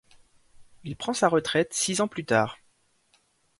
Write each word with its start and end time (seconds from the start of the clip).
Il 0.83 0.95
prend 0.95 1.13
sa 1.13 1.27
retraite 1.29 1.75
six 1.75 2.01
ans 2.01 2.07
plus 2.07 2.25
tard. 2.25 2.57